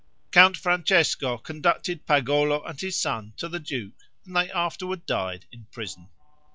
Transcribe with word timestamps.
Count 0.31 0.57
Francesco 0.57 1.37
conducted 1.37 2.07
Pagolo 2.07 2.63
and 2.67 2.81
his 2.81 2.97
son 2.99 3.33
to 3.37 3.47
the 3.47 3.59
duke, 3.59 3.93
and 4.25 4.35
they 4.35 4.49
afterward 4.49 5.05
died 5.05 5.45
in 5.51 5.65
prison. 5.71 6.09